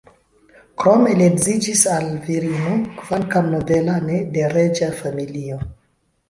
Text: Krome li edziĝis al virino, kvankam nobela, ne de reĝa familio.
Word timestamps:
Krome 0.83 1.11
li 1.19 1.27
edziĝis 1.31 1.83
al 1.95 2.07
virino, 2.29 2.71
kvankam 3.03 3.51
nobela, 3.53 3.99
ne 4.09 4.23
de 4.39 4.49
reĝa 4.57 4.91
familio. 5.05 5.61